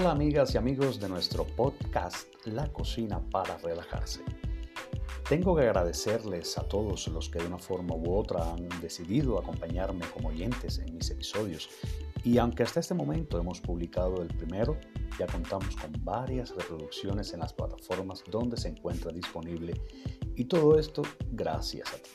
[0.00, 4.22] Hola amigas y amigos de nuestro podcast La cocina para relajarse.
[5.28, 10.06] Tengo que agradecerles a todos los que de una forma u otra han decidido acompañarme
[10.06, 11.68] como oyentes en mis episodios.
[12.24, 14.78] Y aunque hasta este momento hemos publicado el primero,
[15.18, 19.78] ya contamos con varias reproducciones en las plataformas donde se encuentra disponible.
[20.34, 22.10] Y todo esto gracias a ti.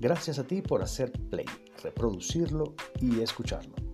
[0.00, 1.46] Gracias a ti por hacer play,
[1.80, 3.87] reproducirlo y escucharlo.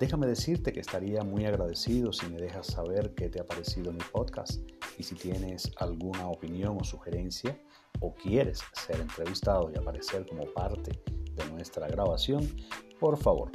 [0.00, 4.02] Déjame decirte que estaría muy agradecido si me dejas saber qué te ha parecido mi
[4.12, 4.60] podcast
[4.98, 7.56] y si tienes alguna opinión o sugerencia
[8.00, 11.00] o quieres ser entrevistado y aparecer como parte
[11.34, 12.44] de nuestra grabación,
[12.98, 13.52] por favor,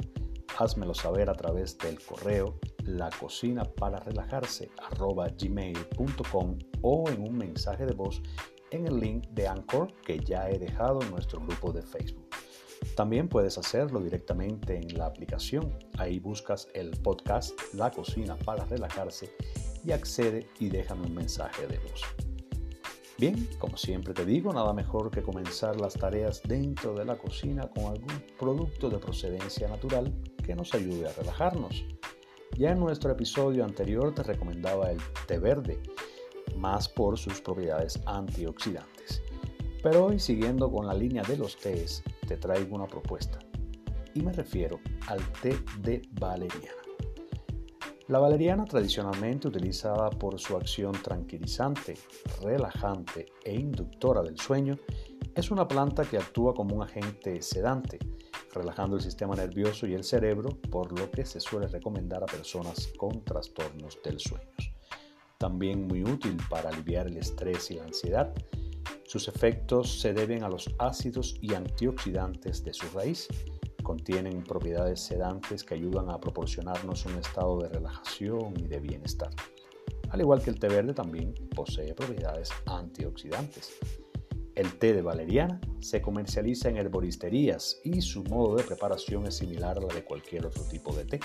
[0.58, 4.02] házmelo saber a través del correo la cocina para
[6.82, 8.22] o en un mensaje de voz
[8.70, 12.28] en el link de Anchor que ya he dejado en nuestro grupo de Facebook.
[12.96, 15.78] También puedes hacerlo directamente en la aplicación.
[15.98, 19.30] Ahí buscas el podcast La Cocina para relajarse
[19.84, 22.02] y accede y déjame un mensaje de voz.
[23.20, 27.68] Bien, como siempre te digo, nada mejor que comenzar las tareas dentro de la cocina
[27.68, 30.10] con algún producto de procedencia natural
[30.42, 31.84] que nos ayude a relajarnos.
[32.56, 35.82] Ya en nuestro episodio anterior te recomendaba el té verde,
[36.56, 39.22] más por sus propiedades antioxidantes.
[39.82, 43.40] Pero hoy, siguiendo con la línea de los tés, te traigo una propuesta.
[44.14, 44.78] Y me refiero
[45.08, 46.80] al té de valeriana.
[48.06, 51.94] La valeriana, tradicionalmente utilizada por su acción tranquilizante,
[52.40, 54.78] relajante e inductora del sueño,
[55.34, 57.98] es una planta que actúa como un agente sedante,
[58.54, 62.92] relajando el sistema nervioso y el cerebro, por lo que se suele recomendar a personas
[62.96, 64.54] con trastornos del sueño.
[65.36, 68.32] También muy útil para aliviar el estrés y la ansiedad,
[69.10, 73.26] sus efectos se deben a los ácidos y antioxidantes de su raíz.
[73.82, 79.30] Contienen propiedades sedantes que ayudan a proporcionarnos un estado de relajación y de bienestar.
[80.10, 83.72] Al igual que el té verde también posee propiedades antioxidantes.
[84.54, 89.78] El té de valeriana se comercializa en herboristerías y su modo de preparación es similar
[89.78, 91.20] a la de cualquier otro tipo de té.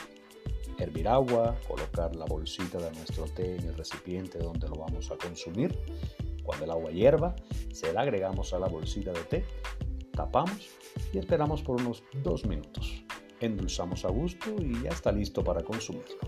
[0.79, 5.17] Hervir agua, colocar la bolsita de nuestro té en el recipiente donde lo vamos a
[5.17, 5.77] consumir
[6.45, 7.35] cuando el agua hierva,
[7.73, 9.45] se la agregamos a la bolsita de té,
[10.11, 10.69] tapamos
[11.11, 13.03] y esperamos por unos dos minutos.
[13.41, 16.19] Endulzamos a gusto y ya está listo para consumirlo.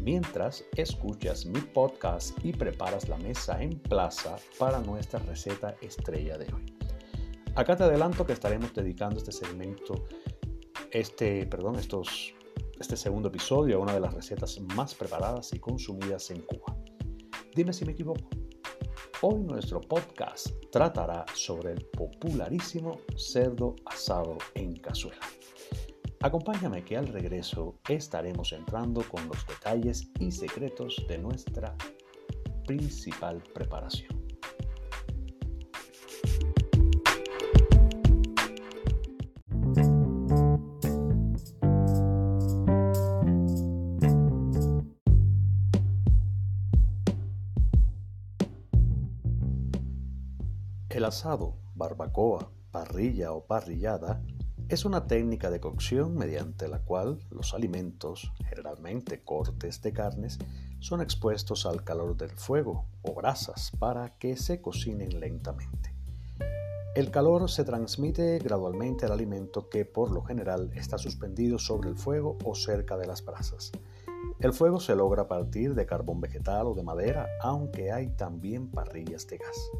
[0.00, 6.52] Mientras escuchas mi podcast y preparas la mesa en plaza para nuestra receta estrella de
[6.52, 6.64] hoy.
[7.56, 10.04] Acá te adelanto que estaremos dedicando este segmento,
[10.90, 12.34] este, perdón, estos,
[12.78, 16.76] este segundo episodio a una de las recetas más preparadas y consumidas en Cuba.
[17.54, 18.28] Dime si me equivoco.
[19.22, 25.20] Hoy nuestro podcast tratará sobre el popularísimo cerdo asado en cazuela.
[26.20, 31.76] Acompáñame que al regreso estaremos entrando con los detalles y secretos de nuestra
[32.66, 34.23] principal preparación.
[51.04, 54.22] El asado, barbacoa, parrilla o parrillada
[54.70, 60.38] es una técnica de cocción mediante la cual los alimentos, generalmente cortes de carnes,
[60.80, 65.94] son expuestos al calor del fuego o brasas para que se cocinen lentamente.
[66.94, 71.98] El calor se transmite gradualmente al alimento que por lo general está suspendido sobre el
[71.98, 73.72] fuego o cerca de las brasas.
[74.40, 78.70] El fuego se logra a partir de carbón vegetal o de madera, aunque hay también
[78.70, 79.70] parrillas de gas.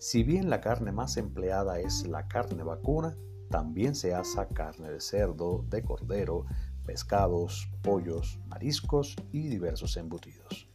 [0.00, 3.16] Si bien la carne más empleada es la carne vacuna,
[3.50, 6.46] también se asa carne de cerdo, de cordero,
[6.86, 10.68] pescados, pollos, mariscos y diversos embutidos.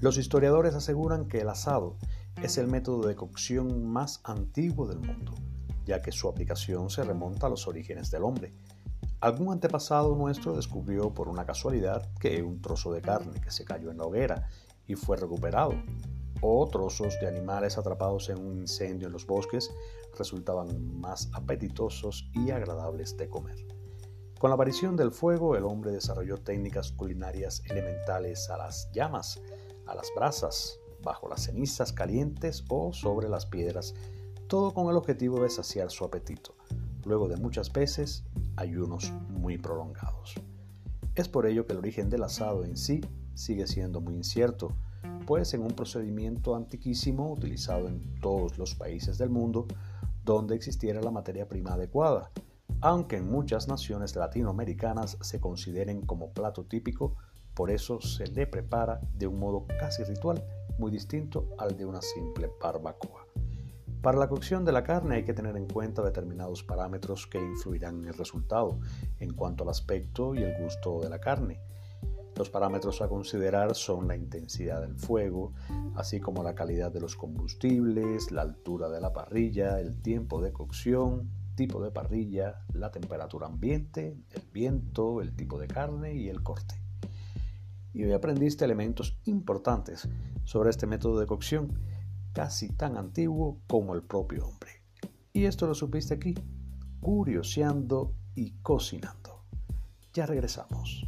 [0.00, 1.96] Los historiadores aseguran que el asado
[2.42, 5.32] es el método de cocción más antiguo del mundo,
[5.84, 8.52] ya que su aplicación se remonta a los orígenes del hombre.
[9.20, 13.92] Algún antepasado nuestro descubrió por una casualidad que un trozo de carne que se cayó
[13.92, 14.48] en la hoguera
[14.88, 15.74] y fue recuperado
[16.42, 19.70] o trozos de animales atrapados en un incendio en los bosques
[20.18, 23.66] resultaban más apetitosos y agradables de comer.
[24.38, 29.40] Con la aparición del fuego, el hombre desarrolló técnicas culinarias elementales a las llamas,
[29.86, 33.94] a las brasas, bajo las cenizas calientes o sobre las piedras,
[34.46, 36.54] todo con el objetivo de saciar su apetito,
[37.04, 38.24] luego de muchas veces
[38.56, 40.34] ayunos muy prolongados.
[41.14, 43.00] Es por ello que el origen del asado en sí
[43.34, 44.72] sigue siendo muy incierto,
[45.30, 49.68] pues en un procedimiento antiquísimo utilizado en todos los países del mundo
[50.24, 52.32] donde existiera la materia prima adecuada,
[52.80, 57.14] aunque en muchas naciones latinoamericanas se consideren como plato típico
[57.54, 60.42] Por eso se le prepara de un modo casi ritual,
[60.80, 63.24] muy distinto al de una simple barbacoa.
[64.02, 68.00] Para la cocción de la carne hay que tener en cuenta determinados parámetros que influirán
[68.00, 68.80] en el resultado
[69.20, 71.60] en cuanto al aspecto y el gusto de la carne.
[72.36, 75.52] Los parámetros a considerar son la intensidad del fuego,
[75.94, 80.52] así como la calidad de los combustibles, la altura de la parrilla, el tiempo de
[80.52, 86.42] cocción, tipo de parrilla, la temperatura ambiente, el viento, el tipo de carne y el
[86.42, 86.74] corte.
[87.92, 90.08] Y hoy aprendiste elementos importantes
[90.44, 91.78] sobre este método de cocción
[92.32, 94.70] casi tan antiguo como el propio hombre.
[95.32, 96.34] Y esto lo supiste aquí,
[97.00, 99.44] curioseando y cocinando.
[100.12, 101.06] Ya regresamos.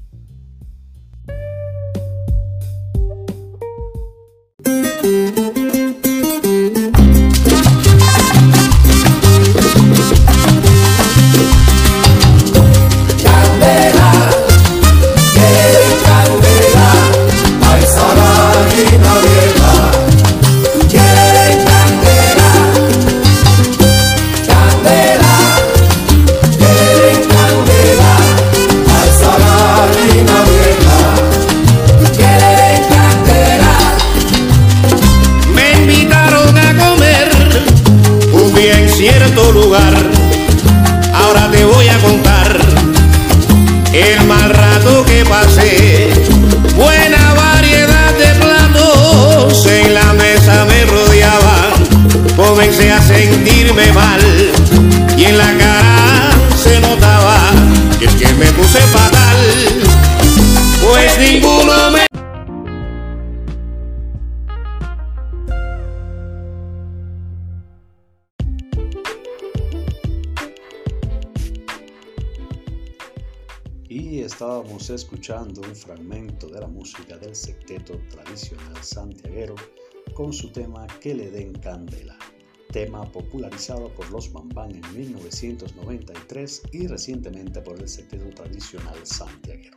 [74.82, 79.55] Estábamos escuchando un fragmento de la música del secteto tradicional santiaguero
[80.12, 82.19] con su tema Que le den candela,
[82.73, 89.76] tema popularizado por los Bambán en 1993 y recientemente por el secteto tradicional santiaguero.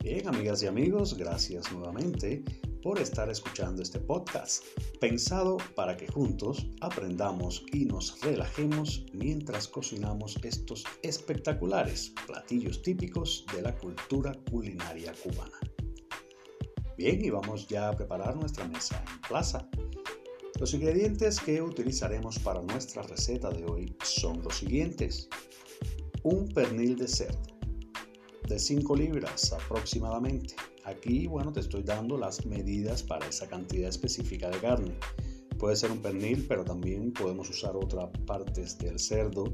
[0.00, 2.44] Bien, amigas y amigos, gracias nuevamente
[2.84, 4.62] por estar escuchando este podcast,
[5.00, 13.62] pensado para que juntos aprendamos y nos relajemos mientras cocinamos estos espectaculares platillos típicos de
[13.62, 15.58] la cultura culinaria cubana.
[16.98, 19.66] Bien, y vamos ya a preparar nuestra mesa en plaza.
[20.60, 25.30] Los ingredientes que utilizaremos para nuestra receta de hoy son los siguientes.
[26.22, 27.40] Un pernil de cerdo,
[28.46, 30.54] de 5 libras aproximadamente,
[30.84, 34.94] Aquí, bueno, te estoy dando las medidas para esa cantidad específica de carne.
[35.58, 39.44] Puede ser un pernil, pero también podemos usar otras partes del cerdo,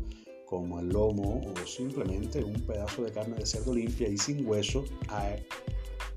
[0.47, 4.85] como el lomo o simplemente un pedazo de carne de cerdo limpia y sin hueso.
[5.09, 5.37] A,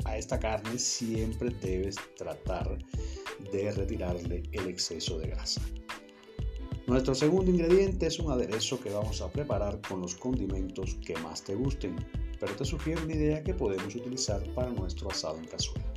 [0.06, 2.76] a esta carne siempre debes tratar
[3.52, 5.62] de retirarle el exceso de grasa.
[6.88, 11.44] Nuestro segundo ingrediente es un aderezo que vamos a preparar con los condimentos que más
[11.44, 11.96] te gusten
[12.44, 15.94] pero te sugiero una idea que podemos utilizar para nuestro asado en cazuela.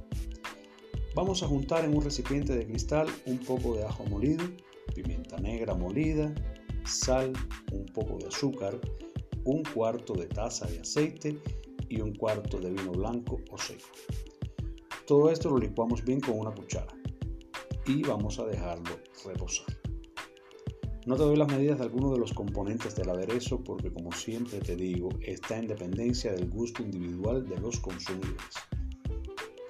[1.16, 4.44] Vamos a juntar en un recipiente de cristal un poco de ajo molido,
[4.94, 6.32] pimienta negra molida,
[6.84, 7.32] sal,
[7.72, 8.78] un poco de azúcar,
[9.42, 11.36] un cuarto de taza de aceite
[11.88, 13.88] y un cuarto de vino blanco o seco.
[15.04, 16.94] Todo esto lo licuamos bien con una cuchara
[17.86, 19.75] y vamos a dejarlo reposar.
[21.06, 24.58] No te doy las medidas de algunos de los componentes del aderezo porque como siempre
[24.58, 28.42] te digo, está en dependencia del gusto individual de los consumidores.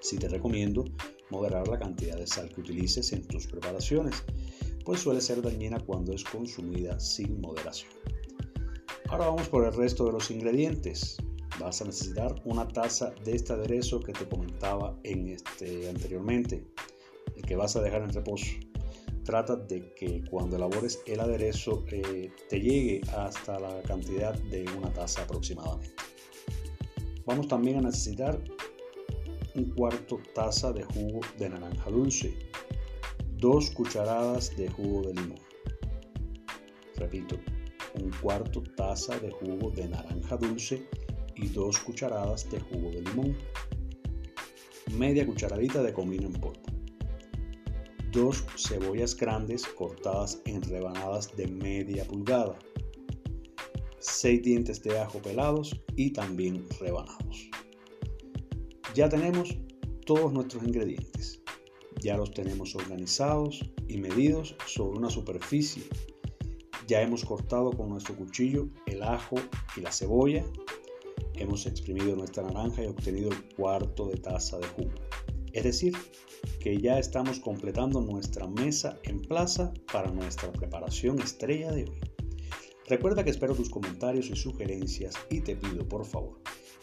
[0.01, 0.87] Si te recomiendo
[1.29, 4.25] moderar la cantidad de sal que utilices en tus preparaciones,
[4.83, 7.93] pues suele ser dañina cuando es consumida sin moderación.
[9.11, 11.19] Ahora vamos por el resto de los ingredientes.
[11.61, 16.67] Vas a necesitar una taza de este aderezo que te comentaba en este anteriormente,
[17.37, 18.47] el que vas a dejar en reposo
[19.27, 24.91] trata de que cuando elabores el aderezo eh, te llegue hasta la cantidad de una
[24.93, 25.95] taza aproximadamente.
[27.27, 28.41] Vamos también a necesitar
[29.57, 32.39] un cuarto taza de jugo de naranja dulce,
[33.37, 35.41] dos cucharadas de jugo de limón.
[36.95, 37.37] Repito,
[38.01, 40.87] un cuarto taza de jugo de naranja dulce
[41.35, 43.37] y dos cucharadas de jugo de limón.
[44.93, 46.77] Media cucharadita de comino en polvo
[48.17, 52.59] dos cebollas grandes cortadas en rebanadas de media pulgada,
[53.99, 57.51] seis dientes de ajo pelados y también rebanados.
[58.95, 59.59] Ya tenemos
[60.07, 61.43] todos nuestros ingredientes.
[62.01, 65.83] Ya los tenemos organizados y medidos sobre una superficie.
[66.87, 69.37] Ya hemos cortado con nuestro cuchillo el ajo
[69.77, 70.43] y la cebolla.
[71.35, 74.95] Hemos exprimido nuestra naranja y obtenido el cuarto de taza de jugo.
[75.57, 75.95] Es decir,
[76.61, 81.99] que ya estamos completando nuestra mesa en plaza para nuestra preparación estrella de hoy.
[82.87, 86.43] Recuerda que espero tus comentarios y sugerencias y te pido por favor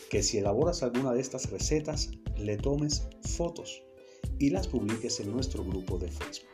[0.10, 3.84] que si elaboras alguna de estas recetas le tomes fotos
[4.40, 6.50] y las publiques en nuestro grupo de Facebook.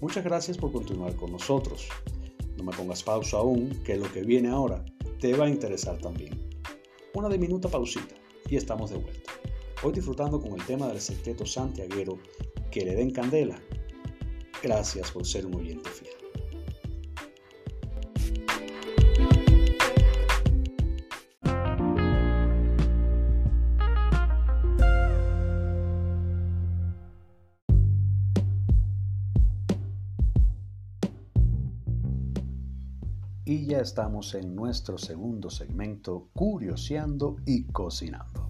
[0.00, 1.86] Muchas gracias por continuar con nosotros.
[2.56, 4.84] No me pongas pausa aún, que lo que viene ahora
[5.20, 6.50] te va a interesar también.
[7.14, 8.16] Una diminuta pausita
[8.48, 9.30] y estamos de vuelta.
[9.82, 12.18] Hoy disfrutando con el tema del secreto santiaguero
[12.70, 13.58] que le den candela.
[14.62, 16.10] Gracias por ser un oyente fiel.
[33.46, 38.49] Y ya estamos en nuestro segundo segmento, Curioseando y Cocinando.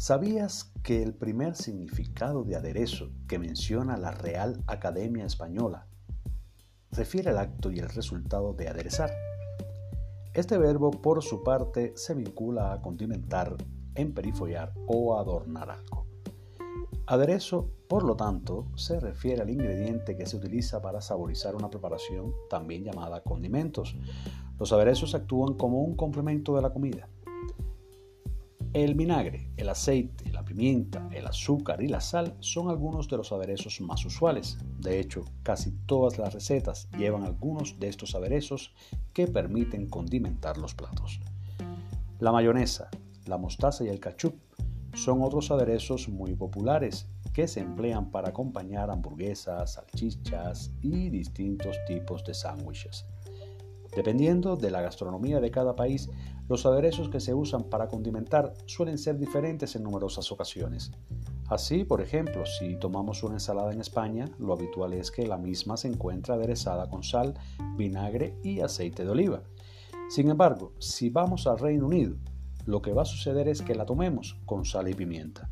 [0.00, 5.88] ¿Sabías que el primer significado de aderezo que menciona la Real Academia Española
[6.90, 9.10] refiere al acto y el resultado de aderezar?
[10.32, 13.54] Este verbo, por su parte, se vincula a condimentar,
[13.94, 16.06] emperifollar o adornar algo.
[17.06, 22.32] Aderezo, por lo tanto, se refiere al ingrediente que se utiliza para saborizar una preparación,
[22.48, 23.94] también llamada condimentos.
[24.58, 27.06] Los aderezos actúan como un complemento de la comida.
[28.72, 33.32] El vinagre, el aceite, la pimienta, el azúcar y la sal son algunos de los
[33.32, 34.58] aderezos más usuales.
[34.78, 38.72] De hecho, casi todas las recetas llevan algunos de estos aderezos
[39.12, 41.18] que permiten condimentar los platos.
[42.20, 42.90] La mayonesa,
[43.26, 44.34] la mostaza y el ketchup
[44.94, 52.22] son otros aderezos muy populares que se emplean para acompañar hamburguesas, salchichas y distintos tipos
[52.22, 53.04] de sándwiches.
[53.96, 56.08] Dependiendo de la gastronomía de cada país,
[56.50, 60.90] los aderezos que se usan para condimentar suelen ser diferentes en numerosas ocasiones.
[61.48, 65.76] Así, por ejemplo, si tomamos una ensalada en España, lo habitual es que la misma
[65.76, 67.34] se encuentre aderezada con sal,
[67.76, 69.42] vinagre y aceite de oliva.
[70.08, 72.16] Sin embargo, si vamos al Reino Unido,
[72.66, 75.48] lo que va a suceder es que la tomemos con sal y pimienta.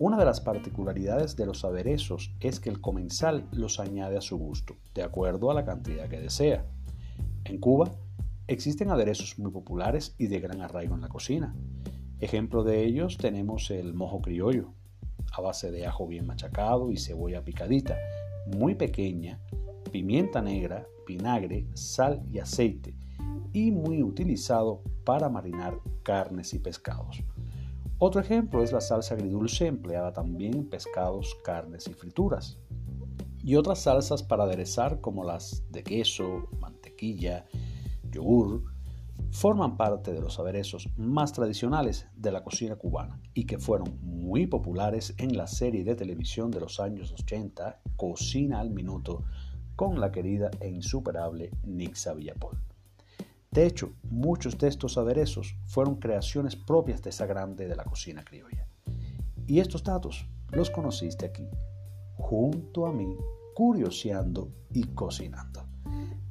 [0.00, 4.36] Una de las particularidades de los aderezos es que el comensal los añade a su
[4.38, 6.66] gusto, de acuerdo a la cantidad que desea.
[7.44, 7.92] En Cuba
[8.50, 11.54] existen aderezos muy populares y de gran arraigo en la cocina.
[12.18, 14.74] Ejemplo de ellos tenemos el mojo criollo,
[15.32, 17.96] a base de ajo bien machacado y cebolla picadita,
[18.58, 19.40] muy pequeña,
[19.92, 22.96] pimienta negra, vinagre, sal y aceite,
[23.52, 27.22] y muy utilizado para marinar carnes y pescados.
[27.98, 32.58] Otro ejemplo es la salsa agridulce empleada también en pescados, carnes y frituras.
[33.42, 37.46] Y otras salsas para aderezar como las de queso, mantequilla,
[38.10, 38.64] yogur,
[39.30, 44.46] forman parte de los aderezos más tradicionales de la cocina cubana y que fueron muy
[44.46, 49.24] populares en la serie de televisión de los años 80, Cocina al Minuto,
[49.76, 52.58] con la querida e insuperable Nixa Villapol.
[53.50, 58.24] De hecho, muchos de estos aderezos fueron creaciones propias de esa grande de la cocina
[58.24, 58.68] criolla.
[59.46, 61.48] Y estos datos los conociste aquí,
[62.16, 63.16] junto a mí,
[63.54, 65.66] curioseando y cocinando.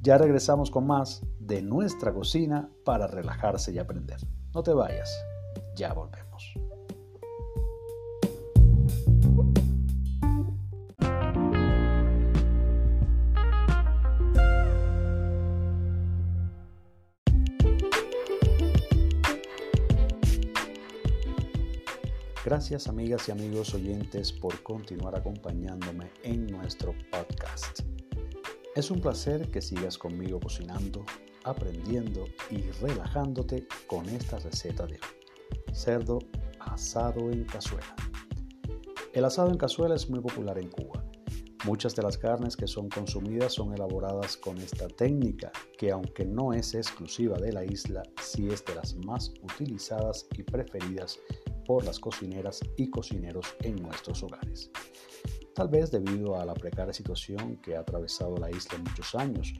[0.00, 4.18] Ya regresamos con más de nuestra cocina para relajarse y aprender.
[4.54, 5.12] No te vayas,
[5.74, 6.54] ya volvemos.
[22.44, 27.80] Gracias amigas y amigos oyentes por continuar acompañándome en nuestro podcast.
[28.76, 31.04] Es un placer que sigas conmigo cocinando,
[31.44, 35.74] aprendiendo y relajándote con esta receta de hoy.
[35.74, 36.18] Cerdo
[36.58, 37.94] asado en cazuela.
[39.12, 41.04] El asado en cazuela es muy popular en Cuba.
[41.66, 46.54] Muchas de las carnes que son consumidas son elaboradas con esta técnica, que aunque no
[46.54, 51.18] es exclusiva de la isla, sí es de las más utilizadas y preferidas
[51.66, 54.70] por las cocineras y cocineros en nuestros hogares.
[55.54, 59.52] Tal vez debido a la precaria situación que ha atravesado la isla en muchos años,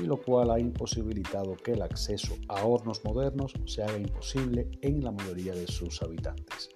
[0.00, 5.02] y lo cual ha imposibilitado que el acceso a hornos modernos se haga imposible en
[5.02, 6.70] la mayoría de sus habitantes.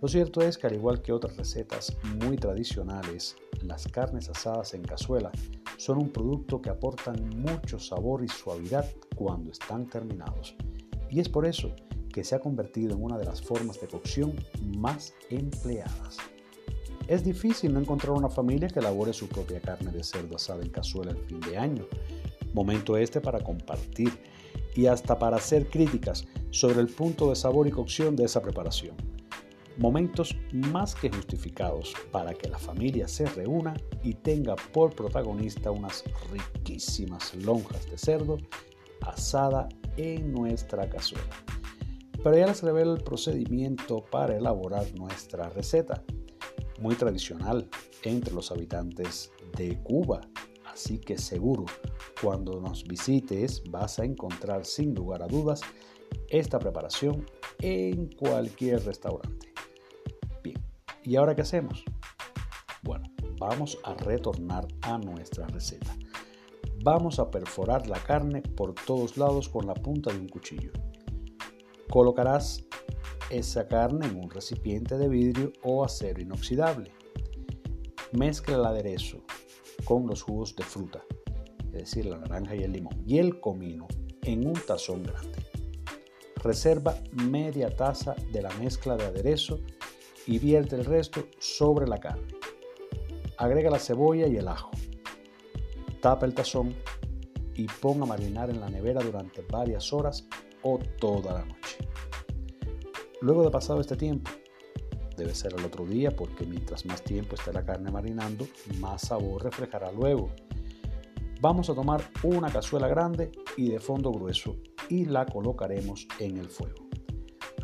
[0.00, 4.82] Lo cierto es que al igual que otras recetas muy tradicionales, las carnes asadas en
[4.82, 5.30] cazuela
[5.76, 10.56] son un producto que aportan mucho sabor y suavidad cuando están terminados.
[11.10, 11.70] Y es por eso
[12.12, 14.34] que se ha convertido en una de las formas de cocción
[14.78, 16.16] más empleadas.
[17.10, 20.70] Es difícil no encontrar una familia que elabore su propia carne de cerdo asada en
[20.70, 21.84] cazuela el fin de año,
[22.54, 24.12] momento este para compartir
[24.76, 28.94] y hasta para hacer críticas sobre el punto de sabor y cocción de esa preparación.
[29.76, 33.74] Momentos más que justificados para que la familia se reúna
[34.04, 38.36] y tenga por protagonista unas riquísimas lonjas de cerdo
[39.00, 41.34] asada en nuestra cazuela.
[42.22, 46.04] Pero ya les revelo el procedimiento para elaborar nuestra receta,
[46.80, 47.68] muy tradicional
[48.02, 50.20] entre los habitantes de Cuba,
[50.66, 51.66] así que seguro
[52.20, 55.60] cuando nos visites vas a encontrar sin lugar a dudas
[56.28, 57.26] esta preparación
[57.60, 59.52] en cualquier restaurante.
[60.42, 60.58] Bien,
[61.04, 61.84] ¿y ahora qué hacemos?
[62.82, 63.04] Bueno,
[63.38, 65.94] vamos a retornar a nuestra receta.
[66.82, 70.72] Vamos a perforar la carne por todos lados con la punta de un cuchillo.
[71.90, 72.64] Colocarás
[73.30, 76.90] esa carne en un recipiente de vidrio o acero inoxidable.
[78.12, 79.22] Mezcla el aderezo
[79.84, 81.02] con los jugos de fruta,
[81.66, 83.86] es decir, la naranja y el limón, y el comino
[84.22, 85.38] en un tazón grande.
[86.42, 89.60] Reserva media taza de la mezcla de aderezo
[90.26, 92.34] y vierte el resto sobre la carne.
[93.36, 94.70] Agrega la cebolla y el ajo.
[96.00, 96.74] Tapa el tazón
[97.54, 100.26] y ponga a marinar en la nevera durante varias horas
[100.62, 101.89] o toda la noche.
[103.22, 104.30] Luego de pasado este tiempo,
[105.14, 108.46] debe ser el otro día porque mientras más tiempo esté la carne marinando,
[108.78, 110.30] más sabor reflejará luego.
[111.42, 114.56] Vamos a tomar una cazuela grande y de fondo grueso
[114.88, 116.86] y la colocaremos en el fuego.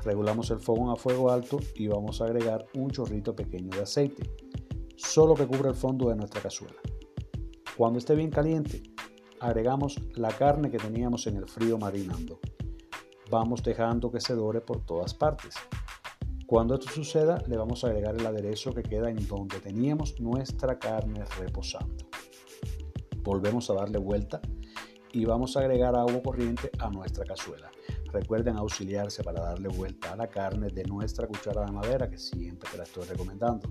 [0.05, 4.31] Regulamos el fuego a fuego alto y vamos a agregar un chorrito pequeño de aceite,
[4.97, 6.77] solo que cubra el fondo de nuestra cazuela.
[7.79, 8.83] Cuando esté bien caliente,
[9.41, 12.41] agregamos la carne que teníamos en el frío marinando
[13.31, 15.55] vamos dejando que se dore por todas partes.
[16.47, 20.79] Cuando esto suceda, le vamos a agregar el aderezo que queda en donde teníamos nuestra
[20.79, 22.09] carne reposando.
[23.23, 24.41] Volvemos a darle vuelta
[25.13, 27.71] y vamos a agregar agua corriente a nuestra cazuela.
[28.13, 32.71] Recuerden auxiliarse para darle vuelta a la carne de nuestra cuchara de madera que siempre
[32.71, 33.69] te la estoy recomendando.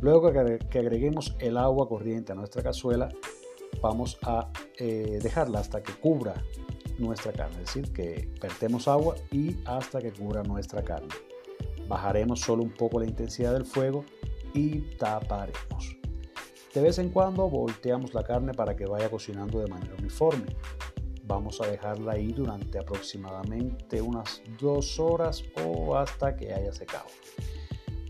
[0.00, 3.08] Luego que agreguemos el agua corriente a nuestra cazuela,
[3.80, 6.34] vamos a eh, dejarla hasta que cubra
[6.98, 11.08] nuestra carne, es decir, que vertemos agua y hasta que cubra nuestra carne.
[11.86, 14.04] Bajaremos solo un poco la intensidad del fuego
[14.52, 15.96] y taparemos.
[16.74, 20.46] De vez en cuando volteamos la carne para que vaya cocinando de manera uniforme.
[21.24, 27.06] Vamos a dejarla ahí durante aproximadamente unas dos horas o hasta que haya secado.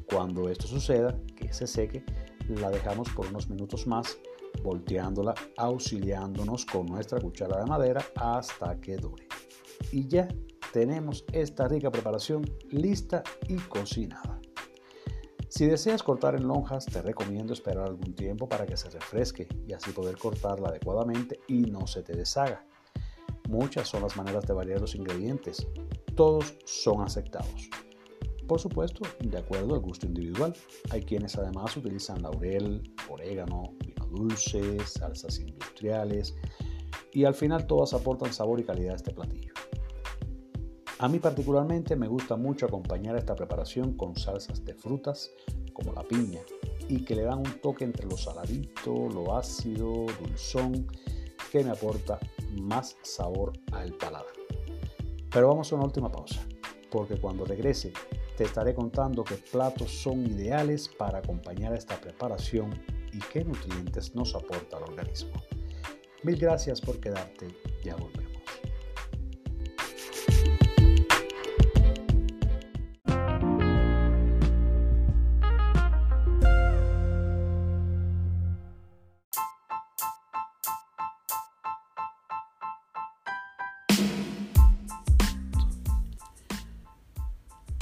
[0.08, 2.04] Cuando esto suceda, que se seque,
[2.48, 4.18] la dejamos por unos minutos más
[4.62, 9.26] volteándola, auxiliándonos con nuestra cuchara de madera hasta que dure.
[9.92, 10.28] Y ya
[10.72, 14.40] tenemos esta rica preparación lista y cocinada.
[15.48, 19.72] Si deseas cortar en lonjas, te recomiendo esperar algún tiempo para que se refresque y
[19.72, 22.66] así poder cortarla adecuadamente y no se te deshaga.
[23.48, 25.66] Muchas son las maneras de variar los ingredientes.
[26.14, 27.70] Todos son aceptados.
[28.46, 30.54] Por supuesto, de acuerdo al gusto individual.
[30.90, 33.74] Hay quienes además utilizan laurel, orégano,
[34.10, 36.34] dulces, salsas industriales
[37.12, 39.52] y al final todas aportan sabor y calidad a este platillo.
[41.00, 45.30] A mí particularmente me gusta mucho acompañar esta preparación con salsas de frutas
[45.72, 46.40] como la piña
[46.88, 50.88] y que le dan un toque entre lo saladito, lo ácido, dulzón,
[51.52, 52.18] que me aporta
[52.60, 54.26] más sabor al paladar.
[55.30, 56.40] Pero vamos a una última pausa,
[56.90, 57.92] porque cuando regrese
[58.36, 62.70] te estaré contando qué platos son ideales para acompañar esta preparación
[63.18, 65.42] y qué nutrientes nos aporta al organismo.
[66.22, 67.48] Mil gracias por quedarte,
[67.84, 68.28] ya volvemos.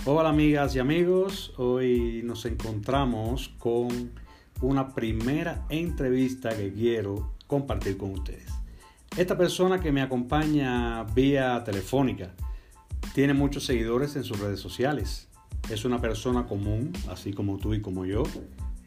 [0.08, 4.14] Hola amigas y amigos, hoy nos encontramos con
[4.60, 8.52] una primera entrevista que quiero compartir con ustedes.
[9.16, 12.34] Esta persona que me acompaña vía telefónica
[13.14, 15.28] tiene muchos seguidores en sus redes sociales.
[15.70, 18.24] Es una persona común, así como tú y como yo.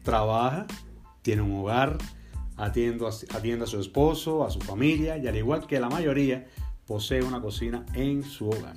[0.04, 0.66] Trabaja,
[1.22, 1.98] tiene un hogar,
[2.56, 6.46] atiende a, su esposo, a su familia y al igual que la mayoría,
[6.86, 8.76] posee una cocina en su hogar.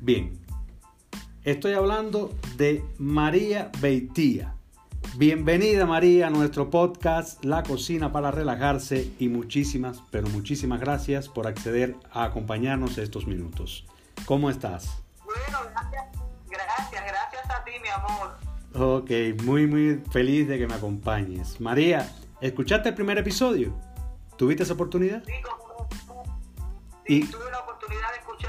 [0.00, 0.38] Bien,
[1.44, 4.54] estoy hablando de María Beitía.
[5.16, 11.46] Bienvenida María a nuestro podcast La Cocina para Relajarse y muchísimas, pero muchísimas gracias por
[11.46, 13.86] acceder a acompañarnos estos minutos.
[14.24, 15.02] ¿Cómo estás?
[15.24, 16.04] Bueno, gracias,
[16.48, 18.38] gracias, gracias a ti mi amor.
[18.74, 21.60] Ok, muy muy feliz de que me acompañes.
[21.60, 22.10] María,
[22.40, 23.74] ¿escuchaste el primer episodio?
[24.36, 25.22] ¿Tuviste esa oportunidad?
[25.24, 25.32] Sí,
[27.06, 27.69] y tuve la oportunidad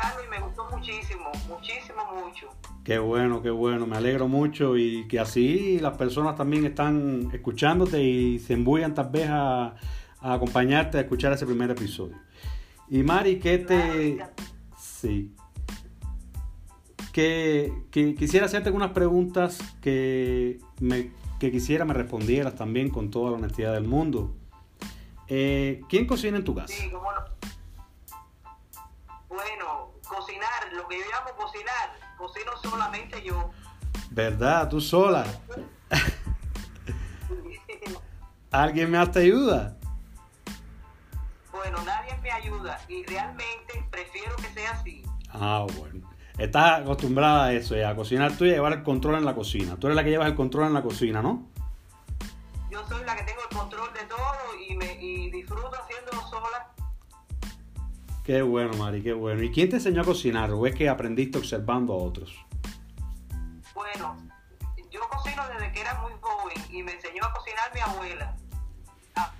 [0.02, 2.50] escucharlo y me gustó muchísimo, muchísimo, mucho.
[2.84, 8.02] Qué bueno, qué bueno, me alegro mucho y que así las personas también están escuchándote
[8.02, 9.76] y se embullan tal vez a,
[10.20, 12.18] acompañarte a escuchar ese primer episodio.
[12.90, 14.18] Y Mari, ¿qué te...
[14.78, 15.34] Sí.
[17.14, 23.38] Que, quisiera hacerte algunas preguntas que, me, que quisiera me respondieras también con toda la
[23.38, 24.36] honestidad del mundo.
[25.28, 26.74] Eh, ¿Quién cocina en tu casa?
[26.74, 27.22] Sí, cómo no.
[29.30, 29.81] Bueno,
[30.92, 33.50] cocinar, lo que yo llamo cocinar, cocino solamente yo.
[34.10, 34.70] ¿Verdad?
[34.70, 35.26] ¿Tú sola?
[38.52, 39.78] ¿Alguien me te ayuda?
[41.52, 45.04] Bueno, nadie me ayuda y realmente prefiero que sea así.
[45.30, 46.10] Ah, bueno.
[46.38, 49.78] Estás acostumbrada a eso, a cocinar tú y a llevar el control en la cocina.
[49.78, 51.48] Tú eres la que llevas el control en la cocina, ¿no?
[52.70, 54.36] Yo soy la que tengo el control de todo
[54.68, 56.72] y, me, y disfruto haciéndolo sola.
[58.24, 59.42] Qué bueno, Mari, qué bueno.
[59.42, 62.34] ¿Y quién te enseñó a cocinar o es que aprendiste observando a otros?
[63.74, 64.16] Bueno,
[64.92, 68.36] yo cocino desde que era muy joven y me enseñó a cocinar mi abuela.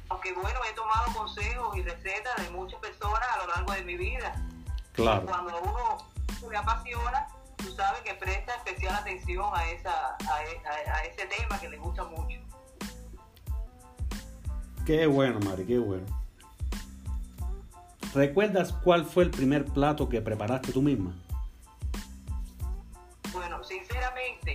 [0.10, 3.96] Aunque bueno, he tomado consejos y recetas de muchas personas a lo largo de mi
[3.98, 4.34] vida.
[4.94, 5.26] Claro.
[5.28, 5.98] Cuando uno
[6.50, 11.78] me apasiona, tú sabes que presta especial atención a, esa, a, ese tema que le
[11.78, 12.40] gusta mucho.
[14.86, 16.21] Qué bueno, Mari, qué bueno.
[18.14, 21.16] ¿Recuerdas cuál fue el primer plato que preparaste tú misma?
[23.32, 24.54] Bueno, sinceramente,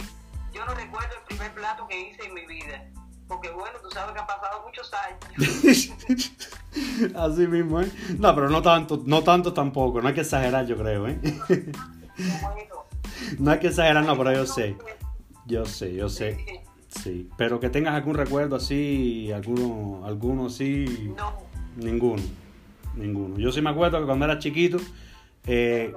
[0.52, 2.84] yo no recuerdo el primer plato que hice en mi vida.
[3.26, 6.32] Porque bueno, tú sabes que han pasado muchos años.
[7.16, 7.90] Así mismo, ¿eh?
[8.18, 11.18] No, pero no tanto, no tanto tampoco, no hay que exagerar, yo creo, ¿eh?
[13.38, 14.76] no hay que exagerar, no, pero yo sé.
[15.46, 16.64] Yo sé, yo sé.
[16.88, 21.12] Sí, pero que tengas algún recuerdo así, alguno, alguno así.
[21.16, 21.34] No.
[21.76, 22.22] Ninguno,
[22.96, 23.38] ninguno.
[23.38, 24.78] Yo sí me acuerdo que cuando era chiquito,
[25.46, 25.94] eh,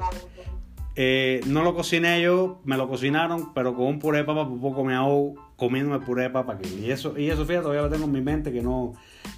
[0.96, 4.60] eh, no lo cociné yo, me lo cocinaron, pero con un puré de papa por
[4.60, 6.58] poco me hago comiéndome puré de papa.
[6.78, 8.94] Y eso, y eso fíjate, todavía lo tengo en mi mente que no,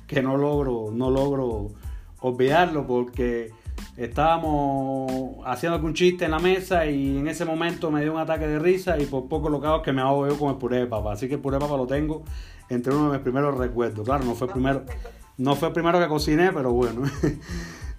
[0.07, 1.69] que no logro, no logro
[2.19, 3.51] olvidarlo porque
[3.97, 8.47] estábamos haciendo algún chiste en la mesa y en ese momento me dio un ataque
[8.47, 10.57] de risa y por poco lo que hago es que me hago yo con el
[10.57, 11.13] puré de papa.
[11.13, 12.23] Así que el puré de papa lo tengo
[12.69, 14.05] entre uno de mis primeros recuerdos.
[14.05, 14.83] Claro, no fue el primero,
[15.37, 17.03] no fue el primero que cociné, pero bueno.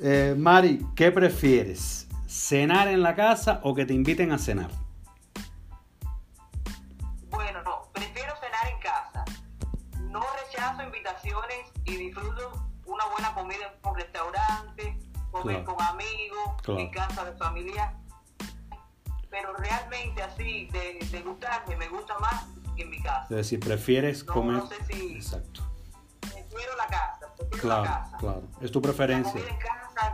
[0.04, 2.08] Eh, Mari, ¿qué prefieres?
[2.26, 4.68] ¿Cenar en la casa o que te inviten a cenar?
[7.30, 9.24] Bueno, no, prefiero cenar en casa.
[10.10, 14.98] No rechazo invitaciones y disfruto una buena comida en un restaurante,
[15.30, 17.94] comer con amigos, en casa de familia.
[19.30, 22.44] Pero realmente así, de, gustarme, me gusta más
[22.76, 23.26] que en mi casa.
[23.30, 24.56] Es decir, prefieres comer...
[24.56, 25.14] No sé si...
[25.14, 25.62] Exacto.
[26.20, 28.16] Prefiero la casa, claro, la casa.
[28.18, 29.40] Claro, es tu preferencia.
[29.40, 30.12] La en casa,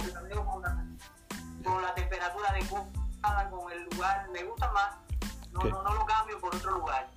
[1.65, 4.97] con la temperatura adecuada, con el lugar, me gusta más.
[5.53, 7.09] No, no, no lo cambio por otro lugar.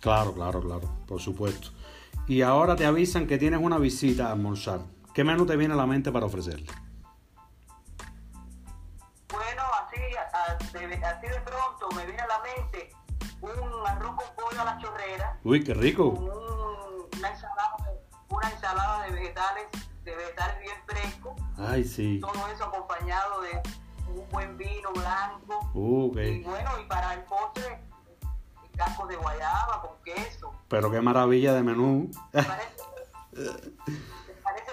[0.00, 1.68] Claro, claro, claro, por supuesto.
[2.26, 4.80] Y ahora te avisan que tienes una visita a almorzar.
[5.14, 6.66] ¿Qué menú te viene a la mente para ofrecerle?
[9.30, 12.90] Bueno, así, así de pronto me viene a la mente
[13.42, 15.38] un arroz con pollo a la chorrera.
[15.44, 16.08] Uy, qué rico.
[16.08, 17.51] una, ensalada, una
[18.40, 19.64] ensalada de vegetales,
[20.04, 21.34] de vegetales bien frescos.
[21.58, 22.20] Ay, sí.
[22.20, 23.60] Todo eso acompañado de
[24.14, 25.70] un buen vino blanco.
[25.74, 27.80] Uh, Y bueno, y para el postre,
[28.76, 30.52] casco de guayaba con queso.
[30.68, 32.10] Pero qué maravilla de menú.
[32.30, 32.76] ¿Te parece,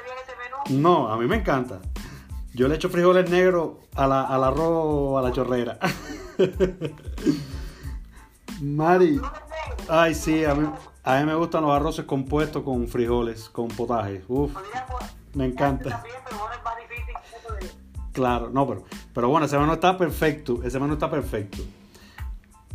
[0.04, 0.82] bien ese menú?
[0.82, 1.80] No, a mí me encanta.
[2.54, 5.78] Yo le echo frijoles negros a la, al arroz a la chorrera.
[8.62, 9.22] Mari.
[9.88, 10.69] Ay, sí, a mí,
[11.10, 14.24] a mí me gustan los arroces compuestos con frijoles, con potaje.
[14.28, 14.56] Uf,
[15.34, 16.04] me encanta.
[18.13, 20.62] Claro, no, pero, pero bueno, ese menú está perfecto.
[20.63, 21.58] Ese menú está perfecto.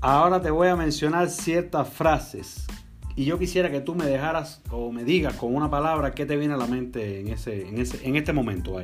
[0.00, 2.66] Ahora te voy a mencionar ciertas frases
[3.14, 6.36] y yo quisiera que tú me dejaras o me digas con una palabra qué te
[6.36, 8.76] viene a la mente en, ese, en, ese, en este momento.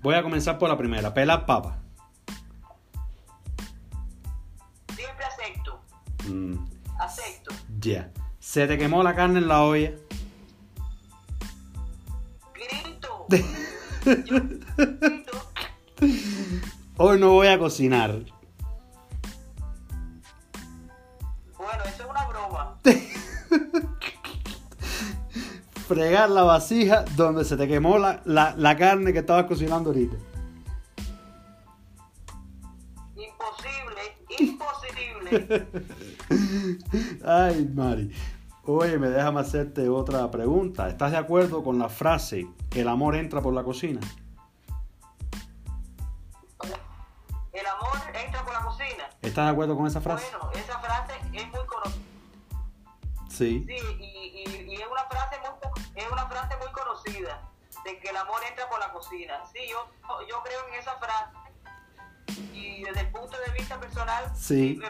[0.00, 1.80] Voy a comenzar por la primera, pelar papa.
[4.96, 5.80] Siempre acepto.
[6.26, 6.54] Mm.
[6.98, 7.54] Acepto.
[7.78, 8.10] Ya.
[8.50, 9.92] Se te quemó la carne en la olla.
[12.52, 13.26] Grito.
[14.08, 15.52] grito.
[16.96, 18.10] Hoy no voy a cocinar.
[21.56, 22.76] Bueno, eso es una broma.
[25.86, 30.16] Fregar la vasija donde se te quemó la, la, carne que estabas cocinando ahorita.
[33.14, 35.68] Imposible, imposible.
[37.24, 38.10] Ay, Mari.
[38.72, 40.88] Oye, me déjame hacerte otra pregunta.
[40.88, 44.00] ¿Estás de acuerdo con la frase el amor entra por la cocina?
[49.22, 50.26] ¿Estás de acuerdo con esa frase?
[50.30, 52.04] Bueno, esa frase es muy conocida.
[53.28, 53.64] Sí.
[53.66, 57.48] Sí, y, y, es, una frase muy, es una frase muy conocida,
[57.84, 59.40] de que el amor entra por la cocina.
[59.52, 59.86] Sí, yo,
[60.28, 61.36] yo creo en esa frase.
[62.52, 64.80] Y desde el punto de vista personal, sí.
[64.80, 64.88] me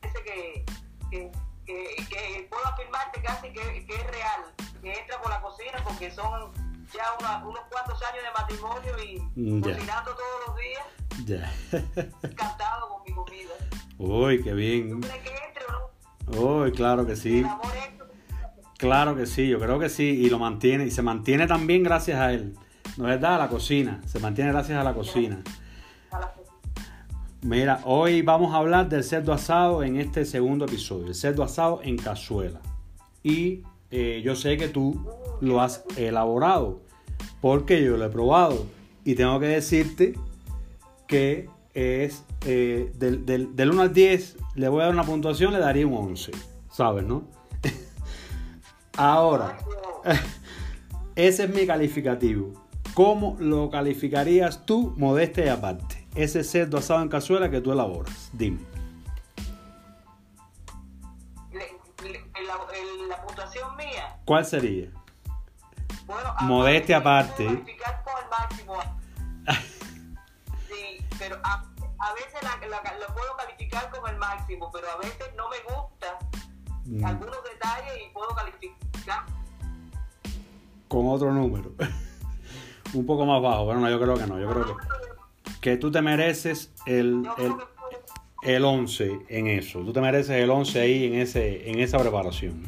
[0.00, 0.64] parece que,
[1.10, 1.32] que,
[1.68, 4.40] que, puedo afirmarte casi que, que es real,
[4.80, 6.52] que entra por la cocina porque son
[6.92, 10.84] ya unos cuantos años de matrimonio y mm, cocinando todos los días.
[11.26, 11.52] Ya.
[12.22, 13.54] Encantado con mi comida.
[13.98, 15.00] Uy, qué bien.
[15.00, 16.62] ¿Tú crees que entre o no?
[16.62, 17.44] Uy, claro que sí.
[18.78, 20.04] Claro que sí, yo creo que sí.
[20.04, 22.54] Y lo mantiene, y se mantiene también gracias a él.
[22.96, 24.00] No es verdad, a la cocina.
[24.06, 25.42] Se mantiene gracias a la cocina.
[27.42, 31.06] Mira, hoy vamos a hablar del cerdo asado en este segundo episodio.
[31.06, 32.60] El cerdo asado en cazuela.
[33.22, 35.06] Y eh, yo sé que tú
[35.40, 36.80] lo has elaborado,
[37.40, 38.66] porque yo lo he probado.
[39.04, 40.14] Y tengo que decirte
[41.06, 45.60] que es eh, del, del, 1 al 10, le voy a dar una puntuación, le
[45.60, 46.32] daría un 11,
[46.72, 47.22] ¿sabes, no?
[48.96, 49.58] Ahora,
[51.14, 52.52] ese es mi calificativo.
[52.94, 55.97] ¿Cómo lo calificarías tú, modesta y aparte?
[56.18, 58.28] Ese cerdo asado en cazuela que tú elaboras.
[58.32, 58.58] Dime.
[63.08, 64.18] la puntuación mía.
[64.24, 64.88] ¿Cuál sería?
[66.40, 67.46] Modestia aparte.
[67.46, 67.64] El
[68.30, 68.80] máximo.
[70.68, 71.64] sí, pero a,
[72.00, 76.18] a veces la, lo puedo calificar con el máximo, pero a veces no me gusta
[76.84, 77.04] mm.
[77.04, 79.24] algunos detalles y puedo calificar.
[80.88, 81.70] Con otro número.
[82.92, 83.66] Un poco más bajo.
[83.66, 84.40] Bueno, no, yo creo que no.
[84.40, 85.17] Yo creo que,
[85.60, 87.54] que tú te mereces el, el,
[88.42, 89.80] el 11 en eso.
[89.80, 92.62] Tú te mereces el 11 ahí en, ese, en esa preparación.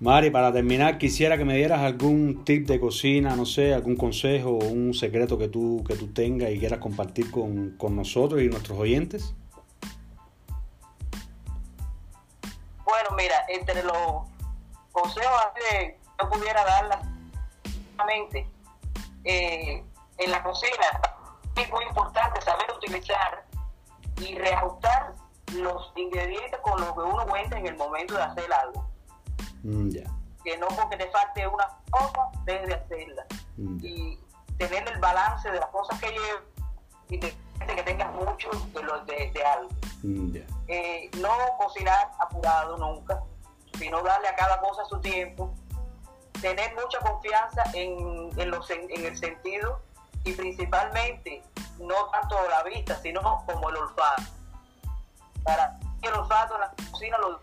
[0.00, 4.50] Mari, para terminar, quisiera que me dieras algún tip de cocina, no sé, algún consejo
[4.50, 8.78] o un secreto que tú, que tú tengas y quieras compartir con, nosotros y nuestros
[8.78, 9.34] oyentes.
[12.84, 14.22] Bueno, mira, entre los
[14.92, 17.02] consejos que yo pudiera darla,
[19.24, 19.82] eh,
[20.18, 21.07] en la cocina
[21.62, 23.44] es muy importante saber utilizar
[24.16, 25.14] y reajustar
[25.54, 28.88] los ingredientes con los que uno cuenta en el momento de hacer algo.
[29.62, 29.90] Mm,
[30.44, 33.26] que no porque te falte una cosa, debes de hacerla.
[33.56, 34.18] Mm, y
[34.58, 36.42] tener el balance de las cosas que llevas
[37.08, 37.34] y de,
[37.66, 39.70] que tengas mucho de, lo, de, algo.
[40.02, 40.36] Mm,
[40.68, 43.22] eh, no cocinar apurado nunca,
[43.78, 45.52] sino darle a cada cosa su tiempo.
[46.40, 49.80] Tener mucha confianza en, en, los, en, el sentido
[50.28, 51.42] y principalmente
[51.78, 54.22] no tanto la vista, sino como el olfato.
[55.42, 57.40] Para el olfato en la cocina lo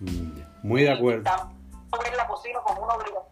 [0.00, 1.30] Mm, muy de acuerdo.
[1.90, 3.24] No ver la cocina como una obligación.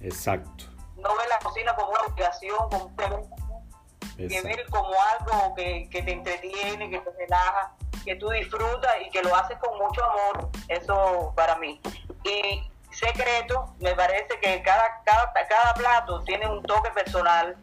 [0.00, 0.64] Exacto.
[0.96, 2.96] No ver la cocina como una obligación, como un
[4.16, 7.72] que ver como algo que, que, te entretiene, que te relaja,
[8.04, 10.50] que tú disfrutas y que lo haces con mucho amor.
[10.68, 11.80] Eso para mí.
[12.24, 12.67] Y
[12.98, 17.56] secreto, me parece que cada, cada, cada plato tiene un toque personal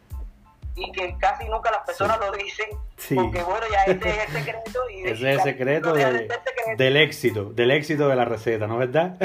[0.74, 2.68] y que casi nunca las personas lo dicen,
[3.14, 4.90] porque bueno, ya ese es el secreto.
[4.90, 9.16] Y ese es el secreto, del éxito, del éxito de la receta, ¿no es verdad?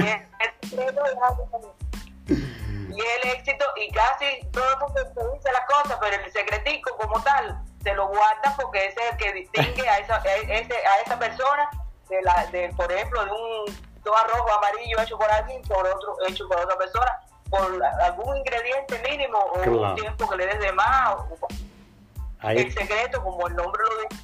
[2.24, 6.95] Y el éxito, y casi todo el mundo te dice las cosas, pero el secretico
[6.97, 10.74] como tal, se lo guarda porque ese es el que distingue a esa, a ese,
[10.74, 11.69] a esa persona,
[12.10, 16.48] de la, de, por ejemplo, de un arroz amarillo hecho por alguien, por otro hecho
[16.48, 21.16] por otra persona, por algún ingrediente mínimo o un tiempo que le des de más.
[22.44, 24.24] El secreto, como el nombre lo dice,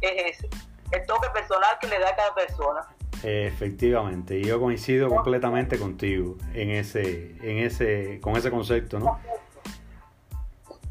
[0.00, 0.48] es ese,
[0.90, 2.86] el toque personal que le da a cada persona.
[3.22, 9.20] Efectivamente, y yo coincido completamente contigo en ese, en ese, con ese concepto, ¿no?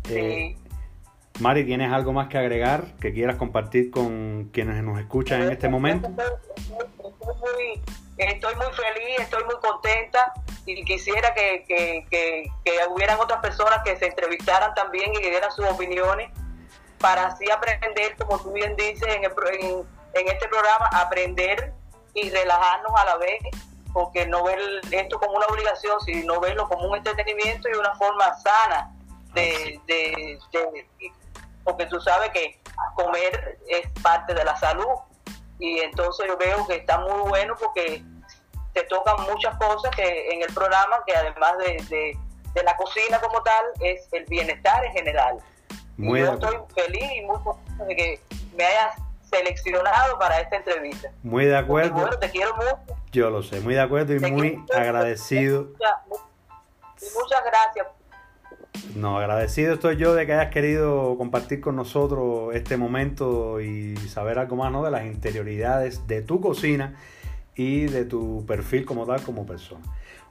[0.10, 0.56] Eh,
[1.40, 5.68] Mari, ¿tienes algo más que agregar que quieras compartir con quienes nos escuchan en este
[5.68, 6.08] momento?
[6.08, 7.82] estoy muy
[8.74, 10.34] feliz, estoy muy contenta
[10.66, 15.52] y quisiera que, que, que, hubieran otras personas que se entrevistaran también y que dieran
[15.52, 16.32] sus opiniones
[17.00, 21.74] para así aprender, como tú bien dices en, en, este programa, aprender
[22.14, 23.42] y relajarnos a la vez,
[23.92, 24.60] porque no ver
[24.92, 28.92] esto como una obligación, sino verlo como un entretenimiento y una forma sana
[29.34, 30.88] de, de, de
[31.64, 32.60] porque tú sabes que
[32.96, 34.88] comer es parte de la salud
[35.62, 38.04] y entonces yo veo que está muy bueno porque
[38.74, 42.18] se tocan muchas cosas que en el programa que además de,
[42.54, 45.38] de, la cocina como tal es el bienestar en general.
[45.98, 48.20] Muy yo estoy feliz y muy contento de que
[48.58, 48.96] me hayas
[49.30, 51.12] seleccionado para esta entrevista.
[51.22, 51.94] Muy de acuerdo.
[51.94, 52.98] bueno, te quiero mucho.
[53.12, 55.70] Yo lo sé, muy de acuerdo y muy agradecido.
[57.00, 57.88] y muchas gracias
[58.96, 64.40] No, agradecido estoy yo de que hayas querido compartir con nosotros este momento y saber
[64.40, 64.84] algo más ¿no?
[64.84, 66.96] de las interioridades de tu cocina
[67.56, 69.82] y de tu perfil como tal, como persona.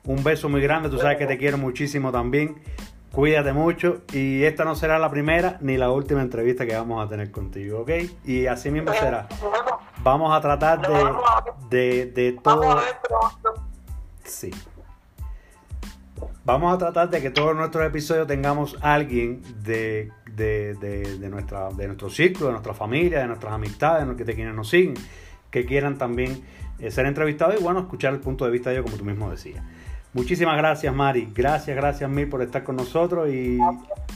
[0.05, 2.57] Un beso muy grande, tú sabes que te quiero muchísimo también.
[3.13, 7.09] Cuídate mucho y esta no será la primera ni la última entrevista que vamos a
[7.09, 7.91] tener contigo, ¿ok?
[8.25, 9.27] Y así mismo será.
[10.03, 10.81] Vamos a tratar
[11.69, 12.81] de, de, todo.
[14.25, 14.51] Sí.
[16.51, 22.11] Vamos a tratar de que todos nuestros episodios tengamos alguien de, de, nuestra, de nuestro
[22.11, 24.95] círculo, de nuestra familia, de nuestras amistades, de quienes nos siguen,
[25.49, 26.43] que quieran también
[26.81, 29.31] eh, ser entrevistados y bueno, escuchar el punto de vista de ellos, como tú mismo
[29.31, 29.63] decías.
[30.13, 31.31] Muchísimas gracias, Mari.
[31.33, 33.61] Gracias, gracias mil por estar con nosotros y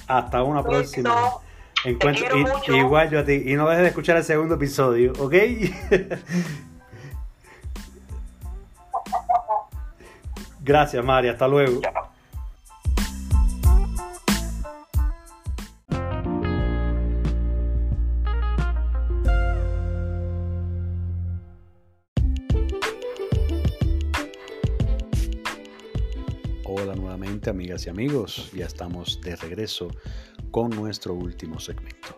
[0.09, 1.15] hasta una próxima.
[1.85, 2.27] Encuentro,
[2.75, 3.45] igual yo a ti.
[3.47, 5.35] Y no dejes de escuchar el segundo episodio, ¿ok?
[10.65, 11.29] gracias, Mari.
[11.29, 11.81] Hasta luego.
[27.51, 29.89] Amigas y amigos, ya estamos de regreso
[30.51, 32.17] con nuestro último segmento.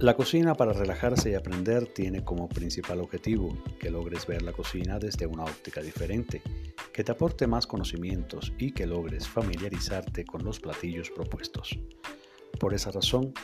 [0.00, 4.98] La cocina para relajarse y aprender tiene como principal objetivo que logres ver la cocina
[4.98, 6.40] desde una óptica diferente,
[6.92, 11.78] que te aporte más conocimientos y que logres familiarizarte con los platillos propuestos.
[12.58, 13.34] Por esa razón,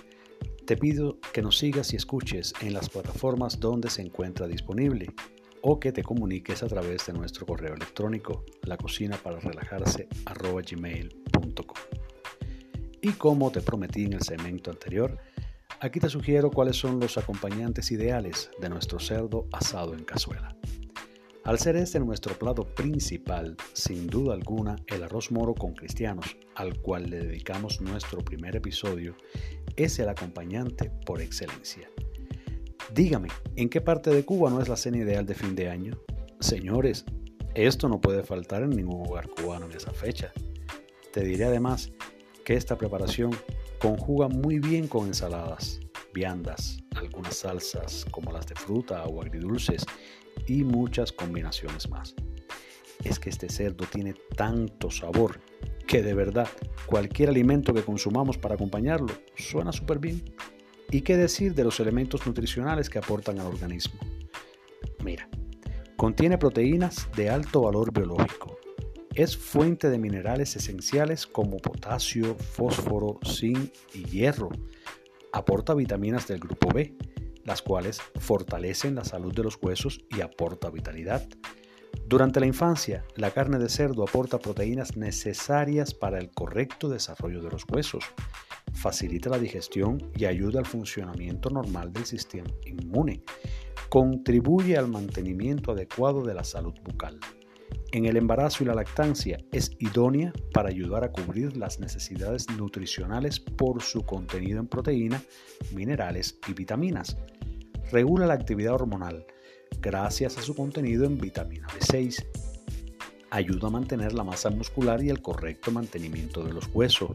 [0.65, 5.15] te pido que nos sigas y escuches en las plataformas donde se encuentra disponible
[5.69, 11.77] o que te comuniques a través de nuestro correo electrónico la cocina para relajarse gmail.com.
[13.03, 15.19] Y como te prometí en el segmento anterior,
[15.81, 20.57] aquí te sugiero cuáles son los acompañantes ideales de nuestro cerdo asado en cazuela.
[21.43, 26.81] Al ser este nuestro plato principal, sin duda alguna, el arroz moro con cristianos, al
[26.81, 29.17] cual le dedicamos nuestro primer episodio,
[29.75, 31.91] es el acompañante por excelencia.
[32.95, 35.99] Dígame, ¿en qué parte de Cuba no es la cena ideal de fin de año?
[36.39, 37.05] Señores,
[37.55, 40.33] esto no puede faltar en ningún hogar cubano en esa fecha.
[41.13, 41.91] Te diré además
[42.45, 43.33] que esta preparación
[43.81, 45.81] conjuga muy bien con ensaladas,
[46.15, 49.85] viandas, algunas salsas como las de fruta o agridulces
[50.47, 52.15] y muchas combinaciones más.
[53.03, 55.41] Es que este cerdo tiene tanto sabor
[55.89, 56.49] que de verdad
[56.87, 60.23] cualquier alimento que consumamos para acompañarlo suena súper bien.
[60.91, 63.99] ¿Y qué decir de los elementos nutricionales que aportan al organismo?
[65.03, 65.29] Mira,
[65.97, 68.57] contiene proteínas de alto valor biológico.
[69.15, 74.51] Es fuente de minerales esenciales como potasio, fósforo, zinc y hierro.
[75.33, 76.95] Aporta vitaminas del grupo B,
[77.45, 81.27] las cuales fortalecen la salud de los huesos y aporta vitalidad.
[82.07, 87.51] Durante la infancia, la carne de cerdo aporta proteínas necesarias para el correcto desarrollo de
[87.51, 88.05] los huesos
[88.77, 93.23] facilita la digestión y ayuda al funcionamiento normal del sistema inmune.
[93.89, 97.19] Contribuye al mantenimiento adecuado de la salud bucal.
[97.93, 103.41] En el embarazo y la lactancia es idónea para ayudar a cubrir las necesidades nutricionales
[103.41, 105.23] por su contenido en proteína,
[105.73, 107.17] minerales y vitaminas.
[107.91, 109.27] Regula la actividad hormonal
[109.81, 112.25] gracias a su contenido en vitamina B6.
[113.31, 117.11] Ayuda a mantener la masa muscular y el correcto mantenimiento de los huesos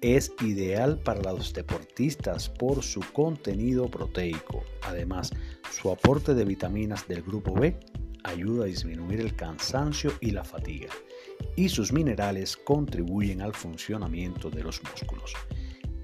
[0.00, 4.64] es ideal para los deportistas por su contenido proteico.
[4.82, 5.30] Además,
[5.70, 7.78] su aporte de vitaminas del grupo B
[8.24, 10.88] ayuda a disminuir el cansancio y la fatiga.
[11.56, 15.34] Y sus minerales contribuyen al funcionamiento de los músculos.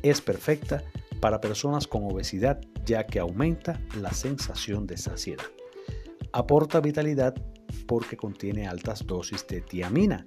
[0.03, 0.83] Es perfecta
[1.21, 5.45] para personas con obesidad ya que aumenta la sensación de saciedad.
[6.33, 7.35] Aporta vitalidad
[7.87, 10.27] porque contiene altas dosis de tiamina,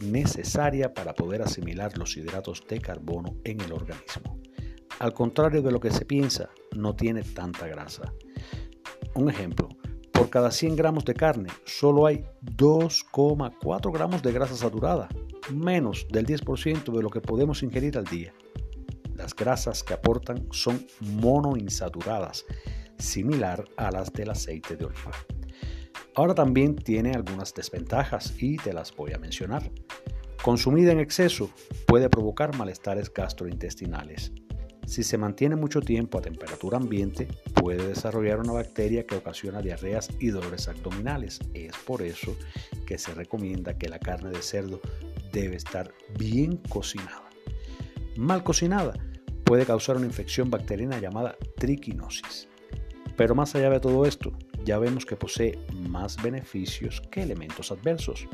[0.00, 4.38] necesaria para poder asimilar los hidratos de carbono en el organismo.
[4.98, 8.12] Al contrario de lo que se piensa, no tiene tanta grasa.
[9.14, 9.68] Un ejemplo,
[10.12, 15.08] por cada 100 gramos de carne solo hay 2,4 gramos de grasa saturada,
[15.52, 18.32] menos del 10% de lo que podemos ingerir al día.
[19.14, 22.44] Las grasas que aportan son monoinsaturadas,
[22.98, 25.12] similar a las del aceite de oliva.
[26.16, 29.70] Ahora también tiene algunas desventajas y te las voy a mencionar.
[30.42, 31.50] Consumida en exceso
[31.86, 34.32] puede provocar malestares gastrointestinales.
[34.86, 40.08] Si se mantiene mucho tiempo a temperatura ambiente, puede desarrollar una bacteria que ocasiona diarreas
[40.18, 41.38] y dolores abdominales.
[41.52, 42.34] Es por eso
[42.86, 44.80] que se recomienda que la carne de cerdo
[45.32, 47.28] debe estar bien cocinada.
[48.16, 48.94] Mal cocinada
[49.44, 52.48] puede causar una infección bacteriana llamada triquinosis.
[53.18, 54.32] Pero más allá de todo esto,
[54.66, 55.58] ya vemos que posee
[55.88, 58.28] más beneficios que elementos adversos.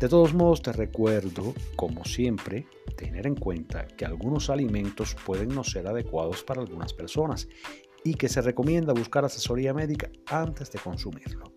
[0.00, 5.62] De todos modos, te recuerdo, como siempre, tener en cuenta que algunos alimentos pueden no
[5.62, 7.46] ser adecuados para algunas personas
[8.02, 11.52] y que se recomienda buscar asesoría médica antes de consumirlo.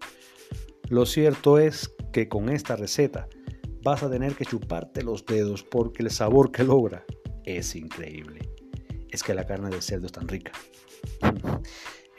[0.89, 3.29] Lo cierto es que con esta receta
[3.81, 7.05] vas a tener que chuparte los dedos porque el sabor que logra
[7.45, 8.49] es increíble.
[9.09, 10.51] Es que la carne de cerdo es tan rica.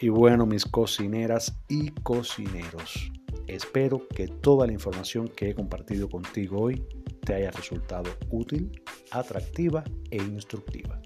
[0.04, 3.10] Y bueno, mis cocineras y cocineros,
[3.46, 6.84] espero que toda la información que he compartido contigo hoy
[7.24, 8.82] te haya resultado útil,
[9.12, 11.00] atractiva e instructiva.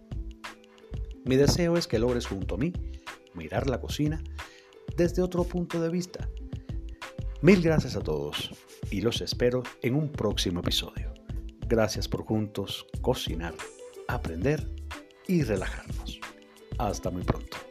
[1.25, 2.73] Mi deseo es que logres junto a mí
[3.35, 4.21] mirar la cocina
[4.97, 6.29] desde otro punto de vista.
[7.41, 8.51] Mil gracias a todos
[8.91, 11.15] y los espero en un próximo episodio.
[11.69, 13.55] Gracias por juntos cocinar,
[14.09, 14.69] aprender
[15.29, 16.19] y relajarnos.
[16.79, 17.68] Hasta muy pronto.